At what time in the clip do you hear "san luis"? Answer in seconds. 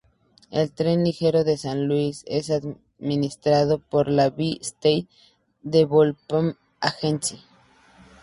1.57-2.23